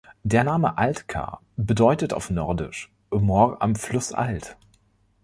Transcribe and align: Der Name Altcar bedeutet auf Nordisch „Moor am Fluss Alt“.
Der 0.23 0.43
Name 0.43 0.79
Altcar 0.79 1.43
bedeutet 1.57 2.11
auf 2.11 2.31
Nordisch 2.31 2.91
„Moor 3.11 3.61
am 3.61 3.75
Fluss 3.75 4.11
Alt“. 4.13 4.57